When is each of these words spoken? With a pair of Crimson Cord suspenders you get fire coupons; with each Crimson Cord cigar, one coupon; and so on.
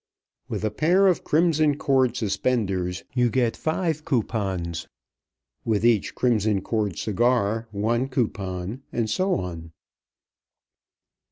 With 0.49 0.65
a 0.65 0.71
pair 0.71 1.05
of 1.05 1.23
Crimson 1.23 1.77
Cord 1.77 2.17
suspenders 2.17 3.03
you 3.13 3.29
get 3.29 3.55
fire 3.55 3.93
coupons; 3.93 4.87
with 5.63 5.85
each 5.85 6.15
Crimson 6.15 6.61
Cord 6.63 6.97
cigar, 6.97 7.67
one 7.69 8.07
coupon; 8.09 8.81
and 8.91 9.07
so 9.07 9.35
on. 9.35 9.71